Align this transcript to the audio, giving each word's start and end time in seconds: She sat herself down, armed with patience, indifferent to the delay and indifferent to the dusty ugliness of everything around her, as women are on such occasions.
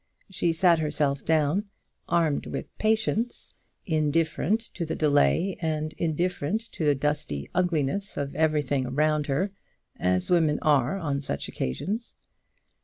She 0.31 0.51
sat 0.51 0.79
herself 0.79 1.23
down, 1.23 1.65
armed 2.09 2.47
with 2.47 2.75
patience, 2.79 3.53
indifferent 3.85 4.59
to 4.73 4.83
the 4.83 4.95
delay 4.95 5.59
and 5.61 5.93
indifferent 5.93 6.71
to 6.71 6.83
the 6.85 6.95
dusty 6.95 7.51
ugliness 7.53 8.17
of 8.17 8.33
everything 8.35 8.87
around 8.87 9.27
her, 9.27 9.51
as 9.99 10.31
women 10.31 10.57
are 10.63 10.97
on 10.97 11.21
such 11.21 11.47
occasions. 11.47 12.15